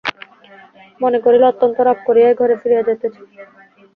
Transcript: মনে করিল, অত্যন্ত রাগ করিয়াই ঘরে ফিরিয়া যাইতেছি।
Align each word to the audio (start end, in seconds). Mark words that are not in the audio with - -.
মনে 1.01 1.19
করিল, 1.25 1.43
অত্যন্ত 1.51 1.77
রাগ 1.81 1.97
করিয়াই 2.07 2.37
ঘরে 2.39 2.55
ফিরিয়া 2.61 2.85
যাইতেছি। 2.87 3.21